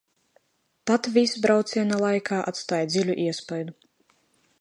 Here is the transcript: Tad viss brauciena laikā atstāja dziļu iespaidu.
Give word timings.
Tad 0.91 1.09
viss 1.17 1.35
brauciena 1.43 1.99
laikā 2.05 2.39
atstāja 2.53 2.89
dziļu 2.95 3.17
iespaidu. 3.27 3.77